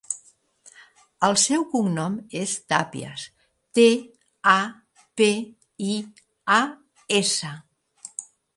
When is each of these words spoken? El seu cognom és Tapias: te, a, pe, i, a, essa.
El 1.27 1.35
seu 1.41 1.65
cognom 1.73 2.15
és 2.39 2.55
Tapias: 2.73 3.27
te, 3.79 3.85
a, 4.55 4.57
pe, 5.21 5.31
i, 5.93 5.93
a, 6.59 6.59
essa. 7.23 7.53